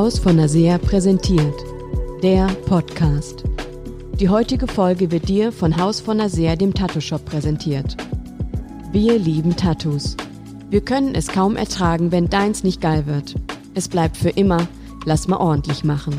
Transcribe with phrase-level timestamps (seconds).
[0.00, 1.62] Haus von Nasea präsentiert.
[2.22, 3.44] Der Podcast.
[4.18, 7.98] Die heutige Folge wird dir von Haus von Nasea, dem Tattoo-Shop, präsentiert.
[8.92, 10.16] Wir lieben Tattoos.
[10.70, 13.34] Wir können es kaum ertragen, wenn deins nicht geil wird.
[13.74, 14.66] Es bleibt für immer,
[15.04, 16.18] lass mal ordentlich machen.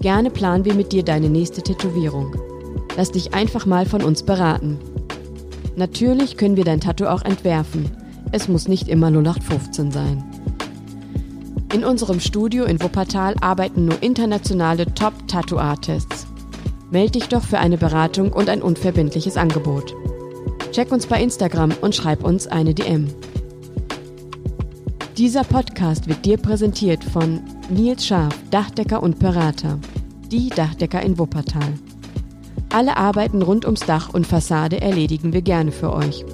[0.00, 2.34] Gerne planen wir mit dir deine nächste Tätowierung.
[2.96, 4.78] Lass dich einfach mal von uns beraten.
[5.76, 7.90] Natürlich können wir dein Tattoo auch entwerfen.
[8.32, 10.29] Es muss nicht immer 0815 sein.
[11.72, 16.26] In unserem Studio in Wuppertal arbeiten nur internationale Top-Tattoo-Artists.
[16.90, 19.94] Meld dich doch für eine Beratung und ein unverbindliches Angebot.
[20.72, 23.06] Check uns bei Instagram und schreib uns eine DM.
[25.16, 29.78] Dieser Podcast wird dir präsentiert von Nils Scharf, Dachdecker und Berater.
[30.32, 31.74] Die Dachdecker in Wuppertal.
[32.72, 36.24] Alle Arbeiten rund ums Dach und Fassade erledigen wir gerne für euch.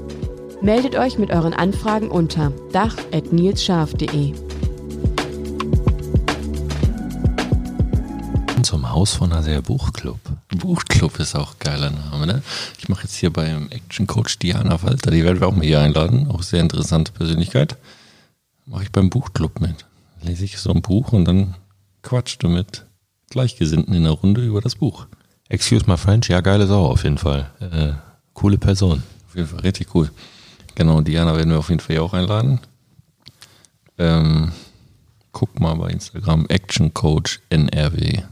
[0.63, 4.46] Meldet euch mit euren Anfragen unter dach.nilsscharf.de.
[8.97, 10.19] Haus von Nasser Buchclub.
[10.57, 12.43] Buchclub ist auch ein geiler Name, ne?
[12.79, 15.83] Ich mache jetzt hier beim Action Coach Diana Walter, die werden wir auch mal hier
[15.83, 17.77] einladen, auch sehr interessante Persönlichkeit.
[18.65, 19.85] Mache ich beim Buchclub mit.
[20.23, 21.57] Lese ich so ein Buch und dann
[22.01, 22.87] quatscht du mit
[23.29, 25.07] Gleichgesinnten in der Runde über das Buch.
[25.51, 27.51] Excuse my French, ja, geile Sau auf jeden Fall.
[27.61, 27.93] Äh,
[28.33, 29.03] coole Person.
[29.29, 30.11] Auf jeden Fall richtig cool.
[30.75, 32.61] Genau, Diana werden wir auf jeden Fall hier auch einladen.
[33.99, 34.53] Ähm,
[35.33, 38.23] guck mal bei Instagram, Action Coach NRW.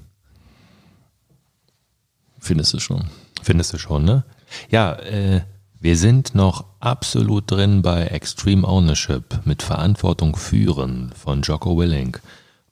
[2.45, 3.07] Findest du schon.
[3.43, 4.23] Findest du schon, ne?
[4.69, 5.41] Ja, äh,
[5.81, 12.19] wir sind noch absolut drin bei Extreme Ownership mit Verantwortung führen von Jocko Willing.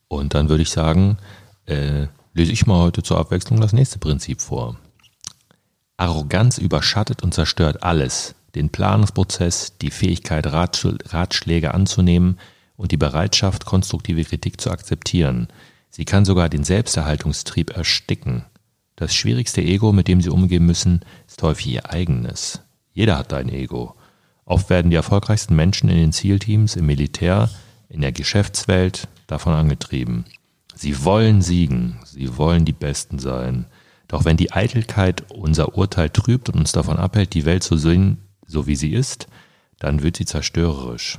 [0.08, 1.16] Und dann würde ich sagen,
[1.64, 4.76] äh, lese ich mal heute zur Abwechslung das nächste Prinzip vor.
[5.96, 12.38] Arroganz überschattet und zerstört alles, den Planungsprozess, die Fähigkeit, Ratschläge anzunehmen
[12.76, 15.48] und die Bereitschaft, konstruktive Kritik zu akzeptieren.
[15.88, 18.44] Sie kann sogar den Selbsterhaltungstrieb ersticken.
[18.96, 22.60] Das schwierigste Ego, mit dem Sie umgehen müssen, ist häufig Ihr eigenes.
[22.92, 23.94] Jeder hat ein Ego.
[24.44, 27.48] Oft werden die erfolgreichsten Menschen in den Zielteams, im Militär,
[27.88, 30.24] in der Geschäftswelt davon angetrieben.
[30.74, 33.66] Sie wollen siegen, sie wollen die Besten sein.
[34.08, 38.18] Doch wenn die Eitelkeit unser Urteil trübt und uns davon abhält, die Welt zu sehen,
[38.46, 39.26] so wie sie ist,
[39.78, 41.18] dann wird sie zerstörerisch.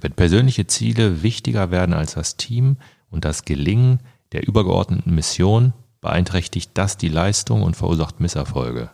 [0.00, 2.76] Wenn persönliche Ziele wichtiger werden als das Team
[3.10, 4.00] und das Gelingen
[4.32, 5.72] der übergeordneten Mission,
[6.04, 8.90] beeinträchtigt das die Leistung und verursacht Misserfolge.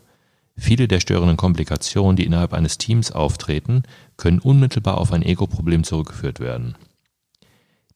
[0.57, 3.83] Viele der störenden Komplikationen, die innerhalb eines Teams auftreten,
[4.17, 6.77] können unmittelbar auf ein Ego-Problem zurückgeführt werden.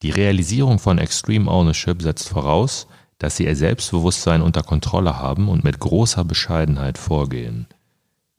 [0.03, 2.89] Die Realisierung von Extreme Ownership setzt voraus,
[3.19, 7.67] dass sie ihr Selbstbewusstsein unter Kontrolle haben und mit großer Bescheidenheit vorgehen.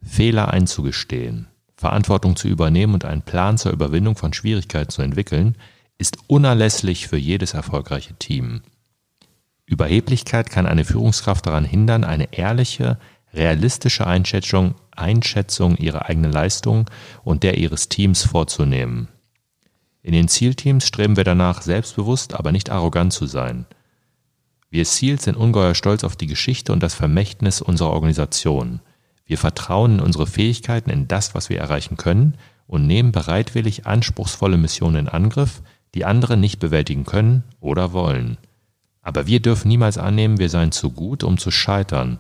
[0.04, 1.48] Fehler einzugestehen,
[1.78, 5.56] Verantwortung zu übernehmen und einen Plan zur Überwindung von Schwierigkeiten zu entwickeln,
[5.98, 8.62] ist unerlässlich für jedes erfolgreiche Team.
[9.66, 13.00] Überheblichkeit kann eine Führungskraft daran hindern, eine ehrliche,
[13.34, 16.90] realistische Einschätzung, Einschätzung ihrer eigenen Leistung
[17.24, 19.08] und der ihres Teams vorzunehmen.
[20.02, 23.66] In den Zielteams streben wir danach, selbstbewusst, aber nicht arrogant zu sein.
[24.70, 28.82] Wir Seals sind ungeheuer stolz auf die Geschichte und das Vermächtnis unserer Organisation.
[29.26, 32.36] Wir vertrauen in unsere Fähigkeiten, in das, was wir erreichen können
[32.68, 35.64] und nehmen bereitwillig anspruchsvolle Missionen in Angriff,
[35.96, 38.38] die andere nicht bewältigen können oder wollen.
[39.06, 42.20] Aber wir dürfen niemals annehmen, wir seien zu gut, um zu scheitern,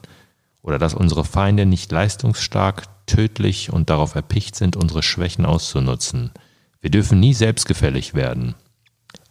[0.61, 6.31] oder dass unsere Feinde nicht leistungsstark, tödlich und darauf erpicht sind, unsere Schwächen auszunutzen–
[6.85, 8.53] wir dürfen nie selbstgefällig werden.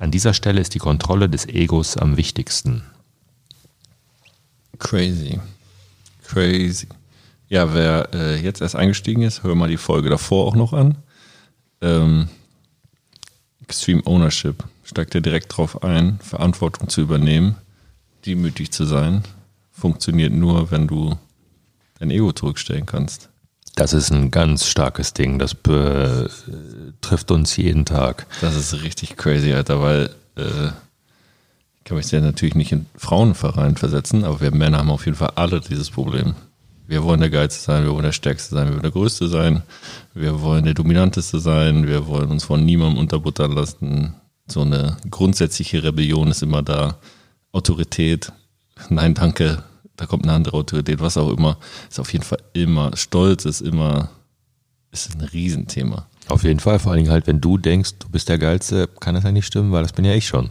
[0.01, 2.83] An dieser Stelle ist die Kontrolle des Egos am wichtigsten.
[4.81, 5.39] Crazy.
[6.25, 6.89] Crazy.
[7.49, 10.99] Ja, wer äh, jetzt erst eingestiegen ist, hör mal die Folge davor auch noch an.
[11.81, 12.29] Ähm,
[13.65, 14.63] Extreme Ownership.
[14.85, 17.57] Steigt ja direkt drauf ein, Verantwortung zu übernehmen,
[18.27, 19.23] demütig zu sein.
[19.73, 21.17] Funktioniert nur, wenn du
[21.99, 23.31] dein Ego zurückstellen kannst.
[23.75, 25.39] Das ist ein ganz starkes Ding.
[25.39, 28.27] Das betrifft uns jeden Tag.
[28.43, 30.69] Das ist richtig crazy, Alter, weil äh,
[31.79, 35.17] ich kann mich ja natürlich nicht in Frauenverein versetzen, aber wir Männer haben auf jeden
[35.17, 36.35] Fall alle dieses Problem.
[36.87, 39.63] Wir wollen der Geilste sein, wir wollen der Stärkste sein, wir wollen der Größte sein,
[40.13, 44.15] wir wollen der Dominanteste sein, wir wollen uns von niemandem unterbuttern lassen.
[44.47, 46.99] So eine grundsätzliche Rebellion ist immer da.
[47.53, 48.33] Autorität,
[48.91, 49.63] nein, danke,
[49.97, 51.59] da kommt eine andere Autorität, was auch immer,
[51.89, 54.11] ist auf jeden Fall immer, Stolz ist immer,
[54.91, 56.07] ist ein Riesenthema.
[56.29, 59.15] Auf jeden Fall, vor allen Dingen halt, wenn du denkst, du bist der Geilste, kann
[59.15, 60.51] das ja nicht stimmen, weil das bin ja ich schon.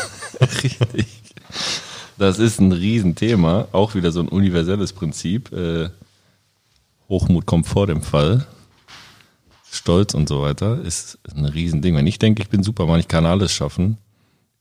[0.40, 1.06] Richtig.
[2.20, 5.50] Das ist ein Riesenthema, auch wieder so ein universelles Prinzip.
[5.52, 5.88] Äh,
[7.08, 8.46] Hochmut kommt vor dem Fall.
[9.70, 11.96] Stolz und so weiter ist ein Riesending.
[11.96, 13.96] Wenn ich denke, ich bin Superman, ich kann alles schaffen,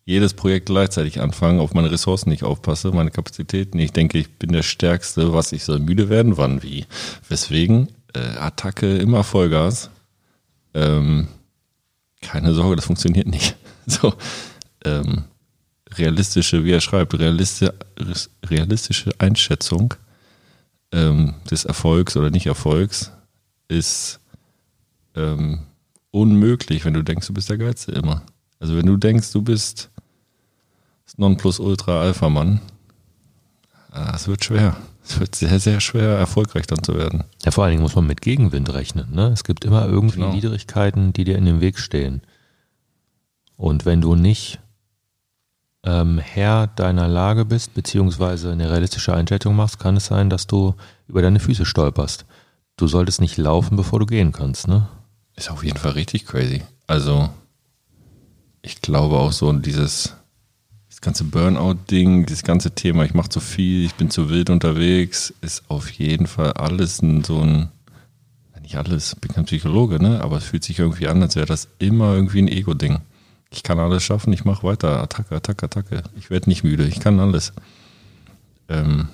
[0.06, 3.78] jedes Projekt gleichzeitig anfangen, auf meine Ressourcen nicht aufpasse, meine Kapazitäten.
[3.78, 6.86] Ich denke, ich bin der Stärkste, was ich soll müde werden, wann, wie.
[7.28, 9.90] Weswegen, äh, Attacke immer Vollgas.
[10.74, 11.28] Ähm,
[12.22, 13.58] keine Sorge, das funktioniert nicht.
[13.86, 14.14] So,
[14.86, 15.24] ähm,
[15.94, 17.74] realistische, wie er schreibt, realistische,
[18.46, 19.94] realistische Einschätzung
[20.92, 23.12] ähm, des Erfolgs oder Nicht-Erfolgs
[23.68, 24.20] ist
[25.16, 25.60] ähm,
[26.12, 28.24] unmöglich, wenn du denkst, du bist der Geilste immer.
[28.60, 29.90] Also wenn du denkst, du bist
[31.06, 32.62] das Nonplusultra-Alpha-Mann,
[33.92, 34.76] ah, es wird schwer.
[35.04, 37.24] Es wird sehr, sehr schwer, erfolgreich dann zu werden.
[37.44, 39.12] Ja, vor allen Dingen muss man mit Gegenwind rechnen.
[39.12, 39.28] Ne?
[39.30, 40.34] Es gibt immer irgendwie Genau.
[40.34, 42.22] Widrigkeiten, die dir in den Weg stehen.
[43.58, 44.60] Und wenn du nicht
[45.84, 50.76] ähm, Herr deiner Lage bist, beziehungsweise eine realistische Einschätzung machst, kann es sein, dass du
[51.08, 52.26] über deine Füße stolperst.
[52.78, 54.68] Du solltest nicht laufen, bevor du gehen kannst.
[54.68, 54.88] Ne?
[55.36, 56.64] Ist auf jeden Fall richtig crazy.
[56.88, 57.30] Also,
[58.62, 60.16] ich glaube auch so dieses,
[60.90, 65.34] das ganze Burnout-Ding, dieses ganze Thema, ich mache zu viel, ich bin zu wild unterwegs,
[65.42, 67.70] ist auf jeden Fall alles ein, so ein,
[68.62, 70.22] nicht alles, ich bin kein Psychologe, ne?
[70.22, 73.00] aber es fühlt sich irgendwie an, als wäre das immer irgendwie ein Ego-Ding.
[73.52, 76.04] Ich kann alles schaffen, ich mache weiter, Attacke, Attacke, Attacke.
[76.18, 77.54] Ich werde nicht müde, ich kann alles.
[78.68, 79.10] Ähm,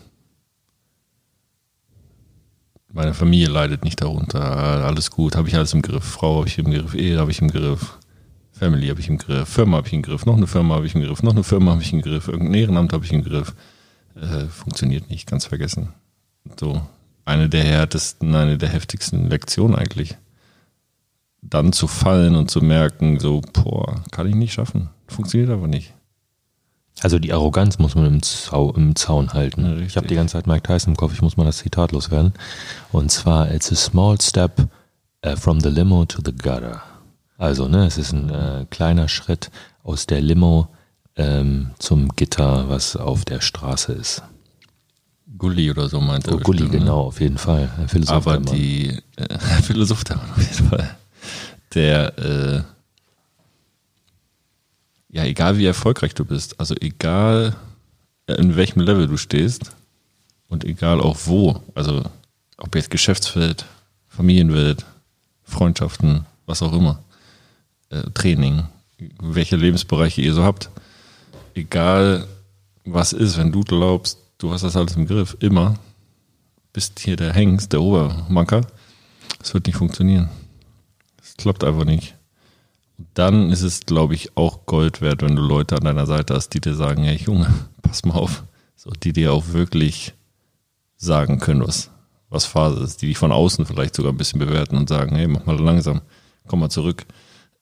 [2.91, 4.41] meine Familie leidet nicht darunter.
[4.41, 6.03] Alles gut, habe ich alles im Griff.
[6.03, 7.97] Frau habe ich im Griff, Ehe habe ich im Griff,
[8.51, 10.95] Family habe ich im Griff, Firma habe ich im Griff, noch eine Firma habe ich
[10.95, 13.53] im Griff, noch eine Firma habe ich im Griff, irgendein Ehrenamt habe ich im Griff.
[14.15, 15.89] Äh, funktioniert nicht, ganz vergessen.
[16.57, 16.81] So,
[17.25, 20.15] eine der härtesten, eine der heftigsten Lektionen eigentlich.
[21.49, 24.89] Dann zu fallen und zu merken, so, boah, kann ich nicht schaffen.
[25.07, 25.93] Funktioniert aber nicht.
[27.01, 29.65] Also die Arroganz muss man im, Zau im Zaun halten.
[29.65, 29.87] Richtig.
[29.87, 32.33] ich habe die ganze Zeit Mike Tyson im Kopf, ich muss mal das Zitat loswerden.
[32.91, 34.67] Und zwar, it's a small step
[35.25, 36.81] uh, from the limo to the gutter.
[37.37, 39.51] Also, ne, es ist ein äh, kleiner Schritt
[39.83, 40.69] aus der Limo
[41.17, 44.23] ähm, zum Gitter, was auf der Straße ist.
[45.37, 46.79] Gulli oder so meinte Oh, er Gulli, bestimmt, ne?
[46.79, 47.69] genau, auf jeden Fall.
[47.77, 50.95] Ein Philosoph Aber die äh, Philosoph der Mann auf jeden Fall.
[51.75, 52.63] Der, äh,
[55.09, 57.55] ja, egal wie erfolgreich du bist, also egal
[58.27, 59.75] äh, in welchem Level du stehst
[60.47, 62.03] und egal auch wo, also
[62.57, 63.65] ob jetzt Geschäftsfeld,
[64.07, 64.85] Familienwelt,
[65.43, 66.99] Freundschaften, was auch immer,
[67.89, 68.63] äh, Training,
[69.21, 70.69] welche Lebensbereiche ihr so habt,
[71.53, 72.25] egal
[72.85, 75.75] was ist, wenn du glaubst, du hast das alles im Griff, immer,
[76.71, 78.65] bist hier der Hengst, der Obermanker,
[79.41, 80.29] es wird nicht funktionieren.
[81.37, 82.15] Es klappt einfach nicht.
[82.97, 86.33] Und dann ist es, glaube ich, auch Gold wert, wenn du Leute an deiner Seite
[86.33, 87.47] hast, die dir sagen, hey Junge,
[87.81, 88.43] pass mal auf.
[88.75, 90.13] So, die dir auch wirklich
[90.97, 91.89] sagen können, was,
[92.29, 95.27] was Phase ist, die dich von außen vielleicht sogar ein bisschen bewerten und sagen, hey,
[95.27, 96.01] mach mal langsam,
[96.47, 97.05] komm mal zurück,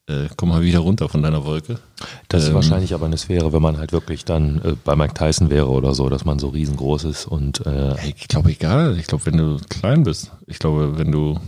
[0.08, 1.80] äh, komm mal wieder runter von deiner Wolke.
[2.28, 5.14] Das ist Ähm, wahrscheinlich aber eine Sphäre, wenn man halt wirklich dann äh, bei Mike
[5.14, 8.98] Tyson wäre oder so, dass man so riesengroß ist und äh, Hey, ich glaube, egal.
[9.00, 11.40] Ich glaube, wenn du klein bist, ich glaube, wenn du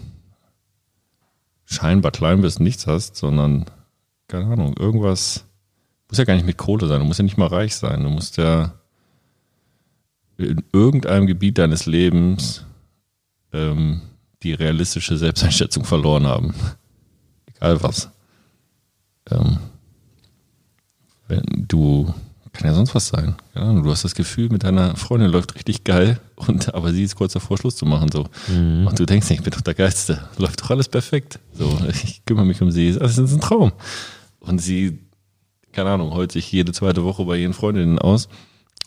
[1.65, 3.65] scheinbar klein bist, nichts hast, sondern,
[4.27, 5.45] keine Ahnung, irgendwas,
[6.09, 8.10] muss ja gar nicht mit Kohle sein, du musst ja nicht mal reich sein, du
[8.10, 8.74] musst ja
[10.38, 12.65] in irgendeinem Gebiet deines Lebens
[13.53, 14.01] ähm,
[14.43, 16.53] die realistische Selbsteinschätzung verloren haben.
[17.48, 18.12] Egal was.
[19.31, 19.57] Ähm,
[21.27, 22.13] wenn du,
[22.55, 23.35] kann ja sonst was sein.
[23.53, 27.15] Ahnung, du hast das Gefühl, mit deiner Freundin läuft richtig geil, und, aber sie ist
[27.15, 28.09] kurz davor, Schluss zu machen.
[28.12, 28.25] So.
[28.50, 30.27] Und du denkst, ich bin doch der Geilste.
[30.38, 31.39] Läuft doch alles perfekt.
[31.53, 32.93] So, ich kümmere mich um sie.
[32.93, 33.71] Das ist ein Traum.
[34.39, 35.00] Und sie,
[35.71, 38.27] keine Ahnung, heult sich jede zweite Woche bei ihren Freundinnen aus.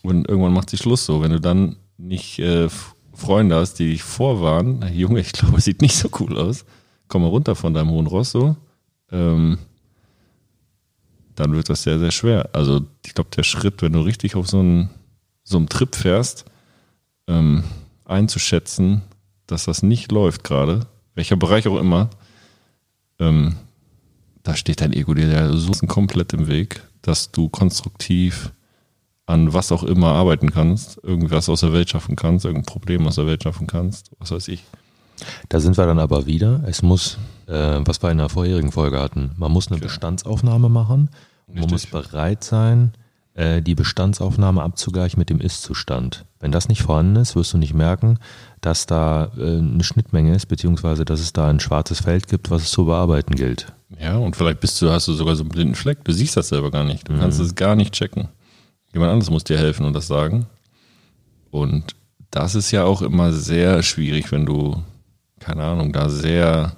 [0.03, 1.23] Und irgendwann macht sie Schluss so.
[1.23, 2.69] Wenn du dann nicht äh,
[3.13, 6.65] Freunde hast, die dich vorwarnen, "Hey, Junge, ich glaube, es sieht nicht so cool aus.
[7.09, 8.57] Komm mal runter von deinem hohen Ross so.
[9.11, 9.59] Ähm,
[11.39, 12.51] dann wird das sehr, sehr schwer.
[12.53, 14.91] Also ich glaube, der Schritt, wenn du richtig auf so einen,
[15.45, 16.45] so Trip fährst,
[17.27, 17.65] ähm,
[18.05, 19.03] einzuschätzen,
[19.47, 22.11] dass das nicht läuft gerade, welcher Bereich auch immer,
[23.19, 23.57] ähm,
[24.43, 28.53] da steht dein Ego dir so komplett im Weg, dass du konstruktiv
[29.27, 33.17] an was auch immer arbeiten kannst, irgendwas aus der Welt schaffen kannst, irgendein Problem aus
[33.17, 34.65] der Welt schaffen kannst, was weiß ich.
[35.49, 36.63] Da sind wir dann aber wieder.
[36.67, 37.19] Es muss,
[37.49, 41.11] äh, was wir in der vorherigen Folge hatten, man muss eine Bestandsaufnahme machen.
[41.47, 42.11] Und man muss Richtig.
[42.11, 42.93] bereit sein,
[43.35, 46.27] äh, die Bestandsaufnahme abzugleichen mit dem Ist-Zustand.
[46.41, 48.19] Wenn das nicht vorhanden ist, wirst du nicht merken,
[48.61, 52.63] dass da äh, eine Schnittmenge ist, beziehungsweise dass es da ein schwarzes Feld gibt, was
[52.63, 53.73] es zu bearbeiten gilt.
[53.99, 56.05] Ja, und vielleicht bist du, hast du sogar so einen blinden Fleck.
[56.05, 57.09] Du siehst das selber gar nicht.
[57.09, 58.29] Du kannst es gar nicht checken.
[58.93, 60.47] Jemand anderes muss dir helfen und das sagen.
[61.51, 61.95] Und
[62.31, 64.83] das ist ja auch immer sehr schwierig, wenn du,
[65.41, 66.77] keine Ahnung, da sehr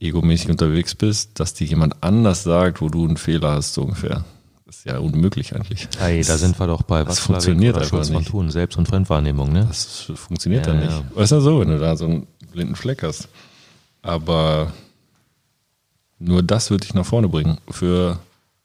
[0.00, 4.24] egomäßig unterwegs bist, dass dir jemand anders sagt, wo du einen Fehler hast, so ungefähr.
[4.66, 5.88] Das ist ja unmöglich eigentlich.
[5.98, 8.30] Hey, da sind wir doch bei Das Watzlawick funktioniert oder einfach Schulz von nicht.
[8.30, 9.64] Thun, Selbst- und Fremdwahrnehmung, ne?
[9.68, 10.90] Das funktioniert Ja, dann nicht.
[10.92, 11.02] ja.
[11.14, 13.28] Weißt du so, wenn du da so einen blinden Fleck hast.
[14.02, 14.72] Aber
[16.18, 17.58] nur das wird dich nach vorne bringen.
[17.70, 18.18] Für,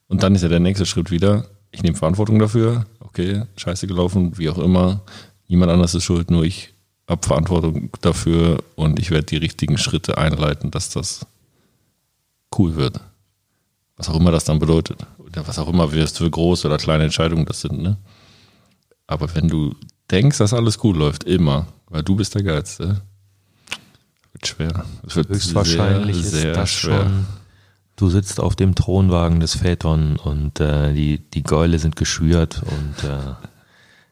[0.07, 4.37] und dann ist ja der nächste Schritt wieder, ich nehme Verantwortung dafür, okay, scheiße gelaufen,
[4.37, 5.01] wie auch immer.
[5.47, 6.73] Niemand anders ist schuld, nur ich
[7.09, 11.25] habe Verantwortung dafür und ich werde die richtigen Schritte einleiten, dass das
[12.57, 12.99] cool wird.
[13.97, 15.05] Was auch immer das dann bedeutet.
[15.17, 17.97] Oder was auch immer wirst für große oder kleine Entscheidungen das sind, ne?
[19.07, 19.75] Aber wenn du
[20.09, 23.01] denkst, dass alles gut läuft, immer, weil du bist der Geilste,
[24.31, 24.85] wird schwer.
[25.05, 27.01] Es wird Höchstwahrscheinlich sehr, sehr ist das schwer.
[27.01, 27.25] schon.
[27.97, 33.03] Du sitzt auf dem Thronwagen des Phaeton und äh, die, die Gäule sind geschürt und
[33.03, 33.33] äh,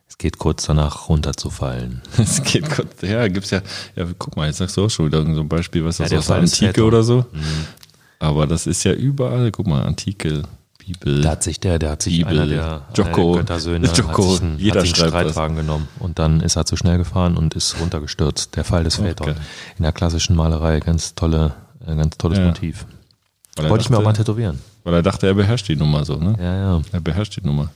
[0.09, 2.01] es geht kurz danach runterzufallen.
[2.17, 3.61] Es geht kurz, ja, gibt's ja,
[3.95, 6.09] ja, guck mal, jetzt sagst du auch schon wieder so ein Beispiel, was Ja, das
[6.09, 7.25] der aus der Antike oder so.
[7.31, 7.65] Mhm.
[8.19, 10.43] Aber das ist ja überall, guck mal, Antike,
[10.77, 11.21] Bibel.
[11.21, 14.41] Da hat sich der, der hat sich Bibel, einer der äh, Göttersöhne Jocko, hat sich
[14.41, 15.31] einen, jeder hat sich einen schreibt das.
[15.33, 18.55] Streitwagen genommen und dann ist er zu schnell gefahren und ist runtergestürzt.
[18.55, 19.27] Der Fall des Phaeton.
[19.27, 19.35] geil.
[19.77, 21.53] In der klassischen Malerei ganz tolle,
[21.85, 22.45] äh, ganz tolles Ja.
[22.47, 22.85] Motiv.
[23.57, 24.59] Wollte ich mir auch mal dachte- tätowieren.
[24.83, 26.35] Weil er dachte, er beherrscht die Nummer so, ne?
[26.39, 26.81] Ja, ja.
[26.91, 27.69] Er beherrscht die Nummer.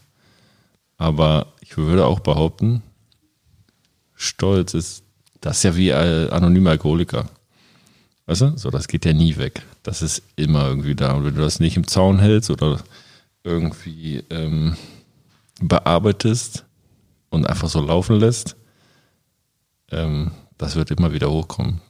[1.03, 2.81] Aber ich würde auch behaupten,
[4.15, 5.03] Stolz ist,
[5.41, 7.25] das ist ja wie ein anonymer Alkoholiker.
[8.25, 8.57] Weißt du?
[8.57, 9.63] So, das geht ja nie weg.
[9.83, 11.11] Das ist immer irgendwie da.
[11.11, 12.79] Und wenn du das nicht im Zaun hältst oder
[13.43, 14.77] irgendwie ähm,
[15.59, 16.63] bearbeitest
[17.31, 18.55] und einfach so laufen lässt,
[19.91, 21.81] ähm, das wird immer wieder hochkommen.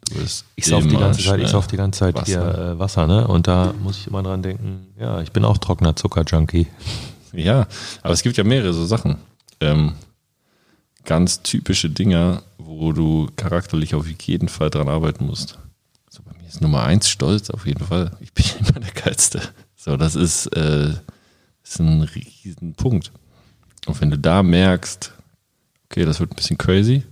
[0.56, 2.26] Ich sauf die ganze Zeit, ich sauf die ganze Zeit Wasser.
[2.26, 3.28] hier äh, Wasser, ne?
[3.28, 6.66] Und da muss ich immer dran denken, ja, ich bin auch trockener Zuckerjunkie.
[7.34, 7.68] Ja,
[8.02, 9.18] aber es gibt ja mehrere so Sachen.
[9.60, 9.94] Ähm,
[11.04, 15.60] ganz typische Dinger, wo du charakterlich auf jeden Fall dran arbeiten musst.
[16.10, 18.12] So, bei mir ist Nummer eins Stolz auf jeden Fall.
[18.20, 19.42] Ich bin immer der Geilste.
[19.76, 20.94] So, das ist, äh,
[21.64, 23.12] ist ein riesen Punkt.
[23.86, 25.12] Und wenn du da merkst,
[25.86, 27.04] okay, das wird ein bisschen crazy,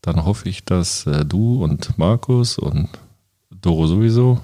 [0.00, 2.88] dann hoffe ich, dass äh, du und Markus und
[3.50, 4.40] Doro sowieso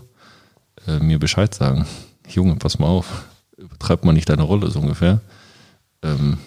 [0.87, 1.87] äh, mir Bescheid sagen.
[2.29, 3.25] Junge, pass mal auf,
[3.57, 5.21] übertreibt mal nicht deine Rolle so ungefähr.
[6.03, 6.39] Ähm,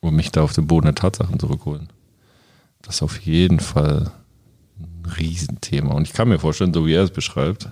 [0.00, 1.88] und mich da auf den Boden der Tatsachen zurückholen.
[2.82, 4.10] Das ist auf jeden Fall
[4.78, 5.92] ein Riesenthema.
[5.92, 7.70] Und ich kann mir vorstellen, so wie er es beschreibt,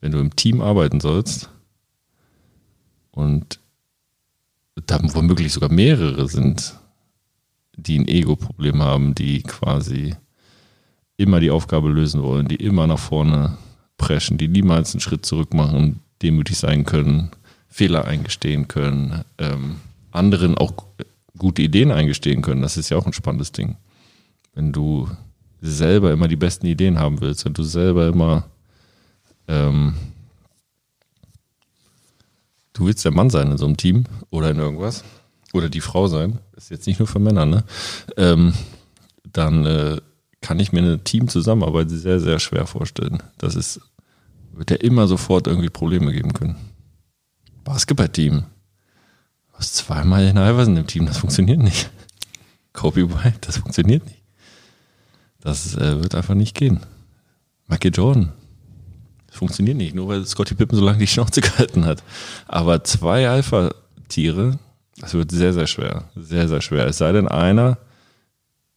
[0.00, 1.48] wenn du im Team arbeiten sollst
[3.10, 3.60] und
[4.86, 6.74] da womöglich sogar mehrere sind,
[7.76, 10.14] die ein Ego-Problem haben, die quasi
[11.16, 13.56] immer die Aufgabe lösen wollen, die immer nach vorne
[13.96, 17.30] preschen, die niemals einen Schritt zurück machen, demütig sein können,
[17.72, 19.76] Fehler eingestehen können, ähm,
[20.10, 20.72] anderen auch
[21.38, 22.62] gute Ideen eingestehen können.
[22.62, 23.76] Das ist ja auch ein spannendes Ding.
[24.54, 25.08] Wenn du
[25.60, 28.44] selber immer die besten Ideen haben willst, wenn du selber immer
[29.48, 29.94] ähm,
[32.72, 35.04] du willst der Mann sein in so einem Team oder in irgendwas
[35.52, 37.64] oder die Frau sein, ist jetzt nicht nur für Männer, ne?
[38.16, 38.54] Ähm,
[39.24, 40.00] dann äh,
[40.40, 43.22] kann ich mir eine Teamzusammenarbeit sehr, sehr schwer vorstellen.
[43.38, 43.80] Das ist,
[44.52, 46.56] wird ja immer sofort irgendwie Probleme geben können.
[47.64, 48.40] Basketballteam.
[48.40, 51.90] Du hast zweimal in Iverson im Team, das funktioniert nicht.
[52.72, 54.22] Kobe White, das funktioniert nicht.
[55.40, 56.80] Das äh, wird einfach nicht gehen.
[57.66, 58.32] Michael Jordan,
[59.26, 62.02] das funktioniert nicht, nur weil Scottie Pippen so lange die Schnauze gehalten hat.
[62.46, 64.58] Aber zwei Alpha-Tiere,
[64.98, 66.04] das wird sehr, sehr schwer.
[66.16, 66.86] Sehr, sehr schwer.
[66.86, 67.78] Es sei denn, einer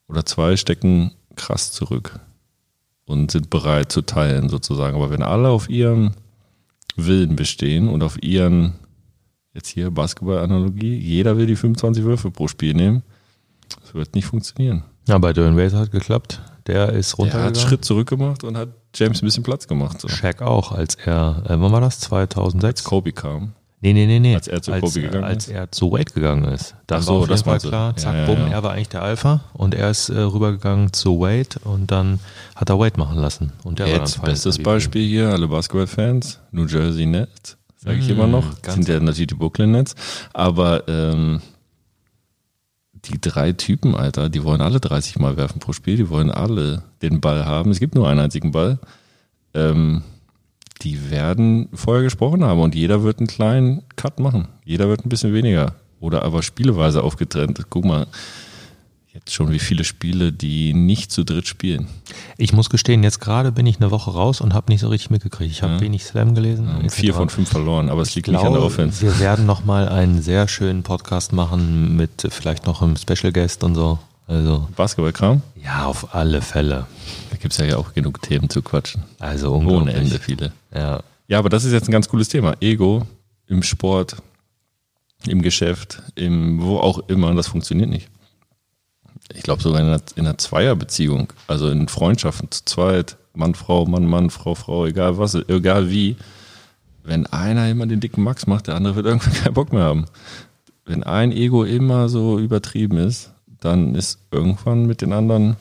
[0.08, 2.20] oder zwei stecken krass zurück
[3.06, 4.96] und sind bereit zu teilen sozusagen.
[4.96, 6.12] Aber wenn alle auf ihrem
[6.96, 8.74] Willen bestehen und auf ihren,
[9.54, 13.04] jetzt hier Basketball-Analogie, jeder will die 25 Würfe pro Spiel nehmen,
[13.82, 14.84] das wird nicht funktionieren.
[15.08, 16.42] Ja, bei Dylan Razor hat geklappt.
[16.68, 17.48] Der ist Er hat runtergegangen.
[17.48, 20.02] einen Schritt zurück gemacht und hat James ein bisschen Platz gemacht.
[20.02, 20.08] So.
[20.08, 22.00] Shaq auch, als er, äh, wann war das?
[22.00, 22.84] 2006?
[22.84, 23.54] Kobe kam.
[23.82, 24.36] Nee, nee, nee, nee.
[24.36, 25.54] Als er zu Kobe gegangen als ist?
[25.54, 26.76] er zu Wade gegangen ist.
[26.88, 28.54] Dann so, war auf jeden Fall klar, Ja, zack, ja, bumm, ja.
[28.54, 32.20] er war eigentlich der Alpha und er ist äh, rübergegangen zu Wade und dann
[32.56, 33.52] hat er Wade machen lassen.
[33.64, 34.58] Und der Jetzt bestes.
[34.58, 39.36] Beispiel hier, alle Basketball-Fans, New Jersey Nets, sage ich immer noch, sind ja natürlich die
[39.36, 39.94] Brooklyn Nets,
[40.34, 41.42] aber ähm,
[42.94, 46.84] die drei Typen, Alter, die wollen alle 30 Mal werfen pro Spiel, die wollen alle
[47.02, 47.72] den Ball haben.
[47.72, 48.80] Es gibt nur einen einzigen Ball.
[49.54, 50.02] Ähm,
[50.82, 54.48] die werden vorher gesprochen haben und jeder wird einen kleinen Cut machen.
[54.66, 55.76] Jeder wird ein bisschen weniger.
[56.00, 57.60] Oder aber spieleweise aufgetrennt.
[57.70, 58.08] Guck mal,
[59.14, 61.88] jetzt schon wie viele Spiele, die nicht zu dritt spielen.
[62.38, 65.10] Ich muss gestehen, jetzt gerade bin ich eine Woche raus und habe nicht so richtig
[65.10, 65.52] mitgekriegt.
[65.52, 65.82] Ich habe Ja.
[65.82, 66.68] wenig Slam gelesen.
[66.84, 66.94] Etc.
[66.94, 69.02] vier von fünf verloren, aber es liegt nicht an der glaube, Offense.
[69.02, 73.64] wir werden noch mal einen sehr schönen Podcast machen mit vielleicht noch einem Special Guest
[73.64, 73.98] und so.
[74.28, 75.42] Also Basketballkram?
[75.64, 76.88] ja, auf alle Fälle.
[77.30, 79.04] Da gibt es ja auch genug Themen zu quatschen.
[79.20, 79.94] Also Ohne.
[79.94, 80.52] Ende viele.
[80.74, 81.02] Ja.
[81.28, 82.56] Ja, aber das ist jetzt ein ganz cooles Thema.
[82.60, 83.06] Ego
[83.48, 84.18] im Sport
[85.28, 88.10] im Geschäft, im wo auch immer, das funktioniert nicht.
[89.34, 93.86] Ich glaube sogar in einer, in einer Zweierbeziehung, also in Freundschaften zu zweit, Mann, Frau,
[93.86, 96.16] Mann, Mann, Frau, Frau, egal was, egal wie,
[97.04, 100.06] wenn einer immer den dicken Max macht, der andere wird irgendwann keinen Bock mehr haben.
[100.86, 103.32] Wenn ein Ego immer so übertrieben ist,
[103.66, 105.58] dann ist irgendwann mit den anderen,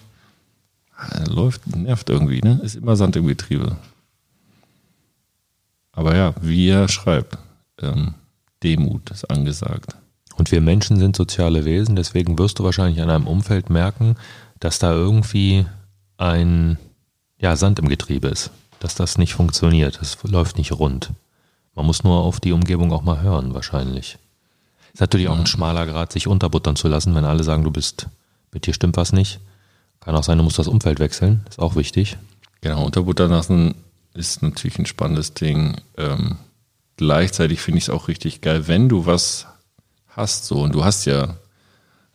[1.10, 2.60] äh, läuft, nervt irgendwie, ne?
[2.62, 3.76] Ist immer Sand im Getriebe.
[5.92, 7.38] Aber ja, wie er schreibt,
[7.80, 8.14] ähm,
[8.62, 9.96] Demut ist angesagt.
[10.36, 14.16] Und wir Menschen sind soziale Wesen, deswegen wirst du wahrscheinlich an einem Umfeld merken,
[14.58, 15.66] dass da irgendwie
[16.16, 16.78] ein
[17.38, 21.10] ja, Sand im Getriebe ist, dass das nicht funktioniert, das läuft nicht rund.
[21.74, 24.18] Man muss nur auf die Umgebung auch mal hören, wahrscheinlich.
[24.94, 28.06] Ist natürlich auch ein schmaler Grad, sich unterbuttern zu lassen, wenn alle sagen, du bist,
[28.52, 29.40] mit dir stimmt was nicht.
[30.00, 32.16] Kann auch sein, du musst das Umfeld wechseln, ist auch wichtig.
[32.60, 33.74] Genau, unterbuttern lassen
[34.14, 35.80] ist natürlich ein spannendes Ding.
[35.98, 36.36] Ähm,
[36.96, 39.46] gleichzeitig finde ich es auch richtig geil, wenn du was
[40.08, 41.36] hast, so, und du hast ja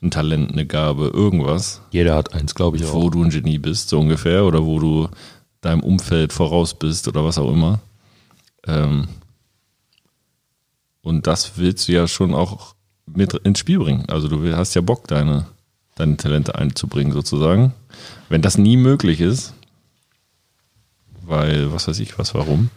[0.01, 1.81] ein Talent, eine Gabe, irgendwas.
[1.91, 2.93] Jeder hat eins, glaube ich auch.
[2.93, 5.09] Wo du ein Genie bist, so ungefähr, oder wo du
[5.59, 7.79] deinem Umfeld voraus bist oder was auch immer.
[8.65, 9.09] Ähm,
[11.09, 12.75] und das willst du ja schon auch
[13.07, 14.05] mit ins Spiel bringen.
[14.09, 15.47] Also du hast ja Bock, deine,
[15.95, 17.73] deine Talente einzubringen, sozusagen.
[18.29, 19.55] Wenn das nie möglich ist,
[21.23, 22.69] weil, was weiß ich, was, warum,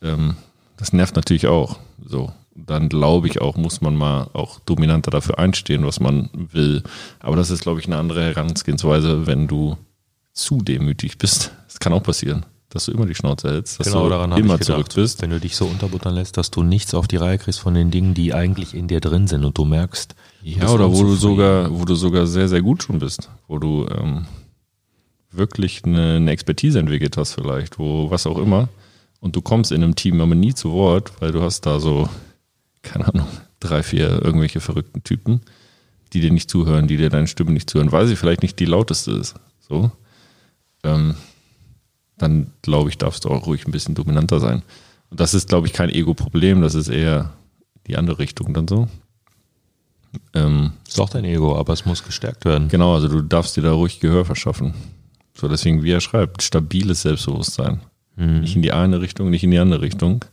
[0.00, 0.36] ähm,
[0.76, 1.80] das nervt natürlich auch.
[2.04, 6.84] So, dann glaube ich auch, muss man mal auch dominanter dafür einstehen, was man will.
[7.18, 9.76] Aber das ist, glaube ich, eine andere Herangehensweise, wenn du
[10.32, 11.50] zu demütig bist.
[11.66, 14.60] Das kann auch passieren dass du immer die Schnauze hältst, dass genau, du daran immer
[14.60, 15.22] zurück bist.
[15.22, 17.90] Wenn du dich so unterbuttern lässt, dass du nichts auf die Reihe kriegst von den
[17.90, 20.14] Dingen, die eigentlich in dir drin sind und du merkst.
[20.42, 23.86] Ja, oder wo du sogar, wo du sogar sehr, sehr gut schon bist, wo du
[23.88, 24.26] ähm,
[25.30, 28.68] wirklich eine, eine Expertise entwickelt hast vielleicht, wo was auch immer.
[29.20, 32.08] Und du kommst in einem Team aber nie zu Wort, weil du hast da so,
[32.82, 33.26] keine Ahnung,
[33.60, 35.40] drei, vier irgendwelche verrückten Typen,
[36.12, 38.66] die dir nicht zuhören, die dir deine Stimme nicht zuhören, weil sie vielleicht nicht die
[38.66, 39.34] lauteste ist.
[39.60, 39.90] So.
[40.84, 41.14] Ähm,
[42.18, 44.62] dann glaube ich, darfst du auch ruhig ein bisschen dominanter sein.
[45.10, 47.32] Und das ist, glaube ich, kein Ego-Problem, das ist eher
[47.86, 48.88] die andere Richtung dann so.
[50.34, 52.68] Ähm, ist auch dein Ego, aber es muss gestärkt werden.
[52.68, 54.74] Genau, also du darfst dir da ruhig Gehör verschaffen.
[55.34, 57.80] So, deswegen, wie er schreibt, stabiles Selbstbewusstsein.
[58.16, 58.40] Mhm.
[58.40, 60.24] Nicht in die eine Richtung, nicht in die andere Richtung.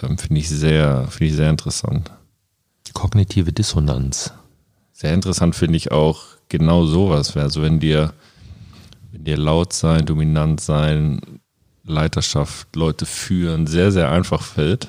[0.00, 2.10] Ähm, finde ich sehr, finde ich sehr interessant.
[2.92, 4.32] Kognitive Dissonanz.
[4.92, 7.36] Sehr interessant finde ich auch genau sowas.
[7.36, 8.12] Also wenn dir
[9.12, 11.20] wenn dir laut sein, dominant sein,
[11.84, 14.88] Leiterschaft, Leute führen, sehr, sehr einfach fällt.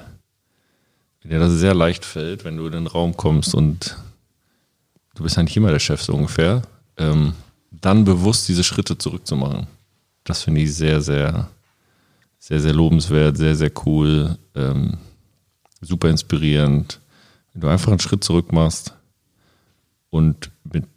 [1.21, 3.97] Wenn dir das sehr leicht fällt, wenn du in den Raum kommst und
[5.15, 6.61] du bist eigentlich immer der Chef so ungefähr,
[6.97, 7.33] ähm,
[7.71, 9.67] dann bewusst diese Schritte zurückzumachen.
[10.23, 11.49] Das finde ich sehr, sehr,
[12.39, 14.97] sehr, sehr lobenswert, sehr, sehr cool, ähm,
[15.81, 16.99] super inspirierend.
[17.51, 18.93] Wenn du einfach einen Schritt zurück machst
[20.11, 20.87] und mit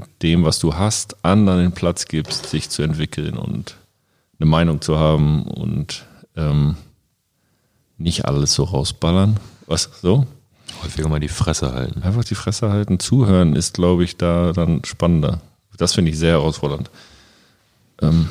[0.00, 3.76] mit dem, was du hast, anderen den Platz gibst, sich zu entwickeln und
[4.38, 6.04] eine Meinung zu haben und
[6.36, 6.76] ähm,
[7.98, 9.38] nicht alles so rausballern.
[9.66, 10.26] Was so?
[10.82, 12.02] Häufiger mal die Fresse halten.
[12.02, 12.98] Einfach die Fresse halten.
[12.98, 15.40] Zuhören ist, glaube ich, da dann spannender.
[15.76, 16.90] Das finde ich sehr herausfordernd.
[18.02, 18.28] Ähm,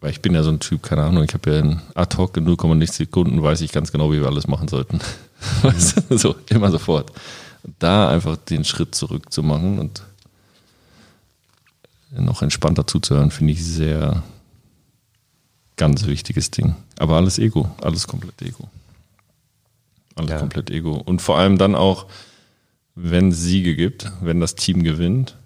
[0.00, 2.36] weil ich bin ja so ein Typ, keine Ahnung, ich habe ja in ad hoc
[2.36, 5.00] in 0,6 Sekunden weiß ich ganz genau, wie wir alles machen sollten.
[6.10, 7.12] So, immer sofort
[7.78, 10.02] da einfach den Schritt zurück zu machen und
[12.10, 14.22] noch entspannter zuzuhören, finde ich sehr
[15.76, 16.76] ganz wichtiges Ding.
[16.98, 18.68] Aber alles Ego, alles komplett Ego.
[20.14, 20.38] Alles ja.
[20.38, 20.94] komplett Ego.
[20.94, 22.06] Und vor allem dann auch,
[22.94, 25.36] wenn es Siege gibt, wenn das Team gewinnt.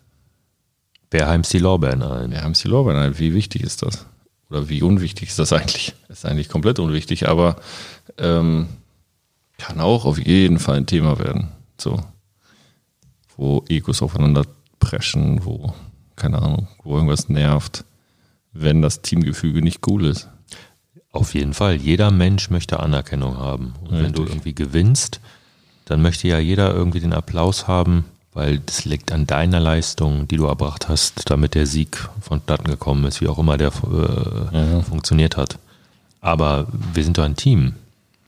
[1.11, 2.31] Wer heimst die Lorbeeren ein?
[2.33, 3.19] Wer heimst die Lorbeeren ein?
[3.19, 4.05] Wie wichtig ist das?
[4.51, 5.95] Oder wie unwichtig ist das eigentlich?
[6.11, 7.57] Ist eigentlich komplett unwichtig, aber
[8.19, 8.69] ähm,
[9.57, 11.49] kann auch auf jeden Fall ein Thema werden.
[11.81, 12.01] So.
[13.37, 14.45] Wo Egos aufeinander
[14.81, 15.73] preschen, wo,
[16.17, 17.85] keine Ahnung, wo irgendwas nervt,
[18.53, 20.29] wenn das Teamgefüge nicht cool ist.
[21.13, 21.77] Auf jeden Fall.
[21.77, 23.75] Jeder Mensch möchte Anerkennung haben.
[23.81, 24.05] Und Richtig.
[24.05, 25.21] wenn du irgendwie gewinnst,
[25.85, 30.37] dann möchte ja jeder irgendwie den Applaus haben, weil das liegt an deiner Leistung, die
[30.37, 33.73] du erbracht hast, damit der Sieg vonstatten gekommen ist, wie auch immer der
[34.53, 34.83] äh, ja.
[34.83, 35.59] funktioniert hat.
[36.21, 37.75] Aber wir sind doch ein Team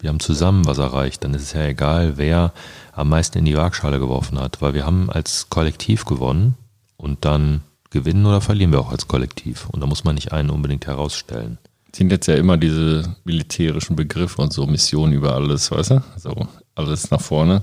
[0.00, 2.52] wir haben zusammen was erreicht, dann ist es ja egal, wer
[2.92, 6.54] am meisten in die Waagschale geworfen hat, weil wir haben als Kollektiv gewonnen
[6.96, 10.50] und dann gewinnen oder verlieren wir auch als Kollektiv und da muss man nicht einen
[10.50, 11.58] unbedingt herausstellen.
[11.94, 16.04] Sind jetzt ja immer diese militärischen Begriffe und so Missionen über alles, weißt du?
[16.16, 17.62] So alles nach vorne.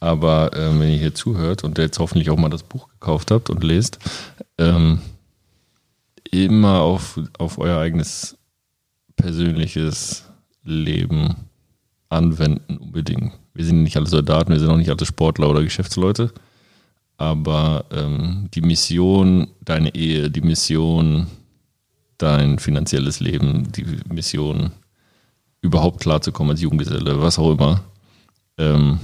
[0.00, 3.48] Aber ähm, wenn ihr hier zuhört und jetzt hoffentlich auch mal das Buch gekauft habt
[3.48, 3.98] und lest,
[4.58, 5.00] ähm,
[6.30, 8.36] immer auf, auf euer eigenes
[9.16, 10.24] persönliches
[10.64, 11.36] Leben
[12.10, 13.32] anwenden unbedingt.
[13.54, 16.32] Wir sind nicht alle Soldaten, wir sind auch nicht alle Sportler oder Geschäftsleute.
[17.16, 21.26] Aber ähm, die Mission, deine Ehe, die Mission,
[22.18, 24.72] dein finanzielles Leben, die Mission,
[25.62, 27.82] überhaupt klarzukommen als Jugendgeselle, was auch immer,
[28.58, 28.98] ähm,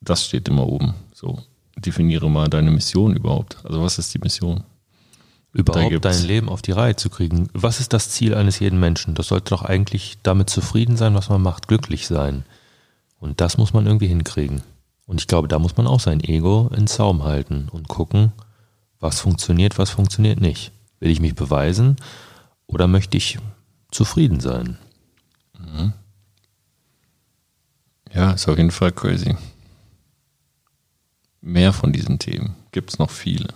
[0.00, 0.94] das steht immer oben.
[1.12, 1.38] So,
[1.76, 3.58] definiere mal deine Mission überhaupt.
[3.64, 4.64] Also was ist die Mission?
[5.52, 7.48] Überhaupt dein Leben auf die Reihe zu kriegen.
[7.54, 9.14] Was ist das Ziel eines jeden Menschen?
[9.14, 12.44] Das sollte doch eigentlich damit zufrieden sein, was man macht, glücklich sein.
[13.18, 14.62] Und das muss man irgendwie hinkriegen.
[15.06, 18.32] Und ich glaube, da muss man auch sein Ego in Zaum halten und gucken,
[19.00, 20.70] was funktioniert, was funktioniert nicht.
[21.00, 21.96] Will ich mich beweisen
[22.66, 23.38] oder möchte ich
[23.90, 24.76] zufrieden sein?
[25.58, 25.92] Mhm.
[28.12, 29.36] Ja, ist auf jeden Fall crazy.
[31.40, 33.48] Mehr von diesen Themen gibt es noch viele.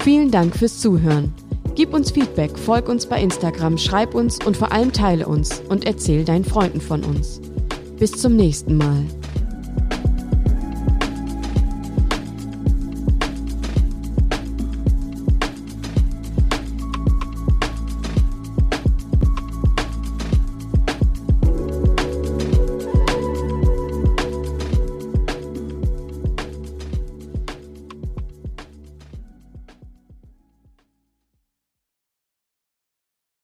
[0.00, 1.32] Vielen Dank fürs Zuhören.
[1.74, 5.86] Gib uns Feedback, folg uns bei Instagram, schreib uns und vor allem teile uns und
[5.86, 7.40] erzähl deinen Freunden von uns.
[7.98, 9.04] Bis zum nächsten Mal.